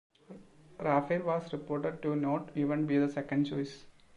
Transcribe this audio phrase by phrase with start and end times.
[0.79, 3.85] Rafale was reported to not even be the second choice.